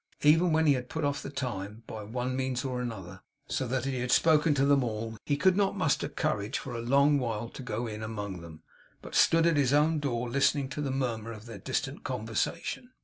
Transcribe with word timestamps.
Even 0.23 0.51
when 0.51 0.65
he 0.65 0.73
had 0.73 0.89
put 0.89 1.03
off 1.05 1.21
the 1.21 1.29
time, 1.29 1.83
by 1.85 2.01
one 2.01 2.35
means 2.35 2.65
or 2.65 2.81
other, 2.81 3.21
so 3.47 3.67
that 3.67 3.85
he 3.85 3.99
had 3.99 4.09
seen 4.09 4.21
or 4.21 4.21
spoken 4.31 4.53
to 4.55 4.65
them 4.65 4.83
all, 4.83 5.15
he 5.27 5.37
could 5.37 5.55
not 5.55 5.77
muster 5.77 6.09
courage 6.09 6.57
for 6.57 6.73
a 6.73 6.81
long 6.81 7.19
while 7.19 7.49
to 7.49 7.61
go 7.61 7.85
in 7.85 8.01
among 8.01 8.41
them, 8.41 8.63
but 9.03 9.13
stood 9.13 9.45
at 9.45 9.57
his 9.57 9.73
own 9.73 9.99
door 9.99 10.27
listening 10.27 10.69
to 10.69 10.81
the 10.81 10.89
murmur 10.89 11.31
of 11.31 11.45
their 11.45 11.59
distant 11.59 12.03
conversation. 12.03 12.89